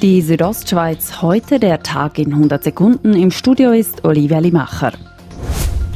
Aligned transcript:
Die 0.00 0.22
Südostschweiz 0.22 1.22
heute 1.22 1.58
der 1.58 1.82
Tag 1.82 2.20
in 2.20 2.32
100 2.32 2.62
Sekunden. 2.62 3.14
Im 3.14 3.32
Studio 3.32 3.72
ist 3.72 4.04
Olivia 4.04 4.38
Limacher. 4.38 4.92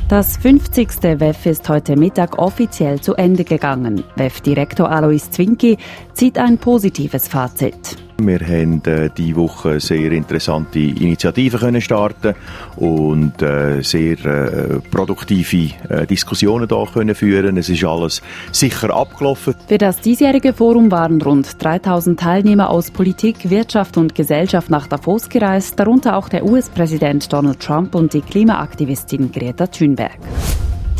Das 0.08 0.36
50. 0.38 1.20
WEF 1.20 1.46
ist 1.46 1.68
heute 1.68 1.94
Mittag 1.94 2.36
offiziell 2.36 3.00
zu 3.00 3.14
Ende 3.14 3.44
gegangen. 3.44 4.02
WEF-Direktor 4.16 4.90
Alois 4.90 5.30
Zwinki 5.30 5.78
zieht 6.14 6.36
ein 6.36 6.58
positives 6.58 7.28
Fazit. 7.28 8.01
Wir 8.26 8.40
haben 8.40 8.82
äh, 8.86 9.10
diese 9.16 9.36
Woche 9.36 9.80
sehr 9.80 10.12
interessante 10.12 10.78
Initiativen 10.78 11.58
können 11.58 11.80
starten 11.80 12.34
und 12.76 13.42
äh, 13.42 13.82
sehr 13.82 14.24
äh, 14.24 14.80
produktive 14.90 15.74
äh, 15.88 16.06
Diskussionen 16.06 16.68
da 16.68 16.84
können 16.92 17.14
führen. 17.14 17.56
Es 17.56 17.68
ist 17.68 17.84
alles 17.84 18.22
sicher 18.52 18.94
abgelaufen. 18.94 19.54
Für 19.66 19.78
das 19.78 20.00
diesjährige 20.00 20.52
Forum 20.52 20.90
waren 20.90 21.20
rund 21.20 21.62
3000 21.62 22.18
Teilnehmer 22.18 22.70
aus 22.70 22.90
Politik, 22.90 23.50
Wirtschaft 23.50 23.96
und 23.96 24.14
Gesellschaft 24.14 24.70
nach 24.70 24.86
Davos 24.86 25.28
gereist, 25.28 25.78
darunter 25.78 26.16
auch 26.16 26.28
der 26.28 26.44
US-Präsident 26.44 27.32
Donald 27.32 27.60
Trump 27.60 27.94
und 27.94 28.14
die 28.14 28.20
Klimaaktivistin 28.20 29.32
Greta 29.32 29.66
Thunberg. 29.66 30.18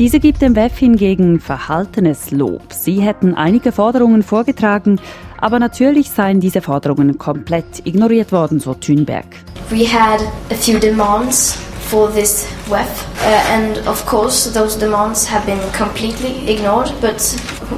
Diese 0.03 0.19
gibt 0.19 0.43
dem 0.43 0.57
WEF 0.57 0.79
hingegen 0.79 1.39
verhaltenes 1.39 2.33
Lob. 2.33 2.73
Sie 2.73 3.01
hätten 3.01 3.37
einige 3.37 3.71
Forderungen 3.71 4.25
vorgetragen, 4.25 5.01
aber 5.41 5.61
natürlich 5.61 6.11
seien 6.11 6.41
diese 6.41 6.61
Forderungen 6.61 7.19
komplett 7.19 7.87
ignoriert 7.87 8.33
worden, 8.33 8.59
so 8.59 8.75
Thünberg. 8.75 9.27
We 9.71 9.87
had 9.87 10.21
a 10.51 10.57
few 10.57 10.81
demands 10.81 11.57
for 11.89 12.13
this 12.13 12.49
WEF 12.69 13.07
uh, 13.25 13.53
and 13.55 13.79
of 13.87 14.05
course 14.05 14.53
those 14.53 14.77
demands 14.77 15.31
have 15.31 15.47
been 15.47 15.61
completely 15.73 16.53
ignored, 16.53 16.93
but 17.01 17.23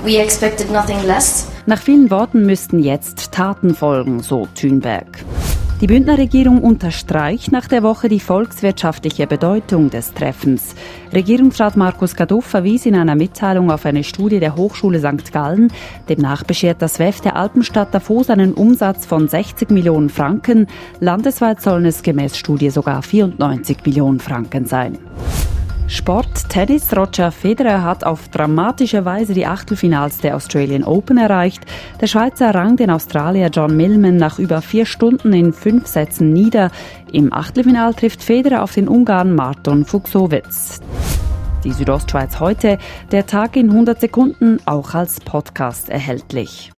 we 0.02 0.16
expected 0.18 0.70
nothing 0.70 1.04
less. 1.06 1.46
Nach 1.66 1.78
vielen 1.78 2.10
Worten 2.10 2.46
müssten 2.46 2.78
jetzt 2.78 3.32
Taten 3.32 3.74
folgen, 3.74 4.20
so 4.20 4.48
Thünberg. 4.54 5.22
Die 5.80 5.88
Bündner 5.88 6.16
Regierung 6.16 6.62
unterstreicht 6.62 7.50
nach 7.50 7.66
der 7.66 7.82
Woche 7.82 8.08
die 8.08 8.20
volkswirtschaftliche 8.20 9.26
Bedeutung 9.26 9.90
des 9.90 10.14
Treffens. 10.14 10.76
Regierungsrat 11.12 11.76
Markus 11.76 12.14
Gaduff 12.14 12.44
verwies 12.44 12.86
in 12.86 12.94
einer 12.94 13.16
Mitteilung 13.16 13.72
auf 13.72 13.84
eine 13.84 14.04
Studie 14.04 14.38
der 14.38 14.54
Hochschule 14.54 15.00
St. 15.00 15.32
Gallen. 15.32 15.72
Demnach 16.08 16.44
beschert 16.44 16.80
das 16.80 17.00
WEF 17.00 17.20
der 17.20 17.34
Alpenstadt 17.34 17.92
Davos 17.92 18.30
einen 18.30 18.54
Umsatz 18.54 19.04
von 19.04 19.26
60 19.26 19.70
Millionen 19.70 20.10
Franken. 20.10 20.68
Landesweit 21.00 21.60
sollen 21.60 21.86
es 21.86 22.04
gemäß 22.04 22.38
Studie 22.38 22.70
sogar 22.70 23.02
94 23.02 23.78
Millionen 23.84 24.20
Franken 24.20 24.66
sein. 24.66 24.98
Sport, 25.86 26.48
Tennis. 26.48 26.96
Roger 26.96 27.30
Federer 27.30 27.82
hat 27.82 28.04
auf 28.04 28.28
dramatische 28.28 29.04
Weise 29.04 29.34
die 29.34 29.46
Achtelfinals 29.46 30.18
der 30.18 30.34
Australian 30.34 30.82
Open 30.82 31.18
erreicht. 31.18 31.62
Der 32.00 32.06
Schweizer 32.06 32.54
rang 32.54 32.76
den 32.76 32.90
Australier 32.90 33.48
John 33.48 33.76
Millman 33.76 34.16
nach 34.16 34.38
über 34.38 34.62
vier 34.62 34.86
Stunden 34.86 35.32
in 35.34 35.52
fünf 35.52 35.86
Sätzen 35.86 36.32
nieder. 36.32 36.70
Im 37.12 37.32
Achtelfinal 37.32 37.92
trifft 37.92 38.22
Federer 38.22 38.62
auf 38.62 38.72
den 38.72 38.88
Ungarn 38.88 39.34
Marton 39.34 39.84
Fuchsowitz. 39.84 40.80
Die 41.64 41.72
Südostschweiz 41.72 42.40
heute, 42.40 42.78
der 43.12 43.26
Tag 43.26 43.56
in 43.56 43.70
100 43.70 44.00
Sekunden, 44.00 44.58
auch 44.66 44.94
als 44.94 45.20
Podcast 45.20 45.90
erhältlich. 45.90 46.72